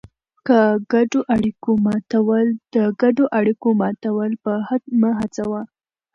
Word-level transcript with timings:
د 0.47 0.49
ګډو 3.01 3.25
اړیکو 3.37 3.69
ماتول 3.81 4.31
مه 5.01 5.11
هڅوه. 5.19 5.61